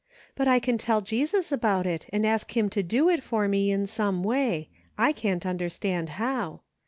But 0.35 0.47
I 0.47 0.57
can 0.57 0.79
tell 0.79 1.01
Jesus 1.01 1.51
about 1.51 1.85
it, 1.85 2.07
and 2.11 2.25
ask 2.25 2.57
him 2.57 2.71
to 2.71 2.81
do 2.81 3.07
it 3.07 3.21
for 3.21 3.47
me 3.47 3.69
in 3.69 3.85
some 3.85 4.23
way; 4.23 4.67
I 4.97 5.11
can't 5.11 5.45
understand 5.45 6.09
how. 6.17 6.61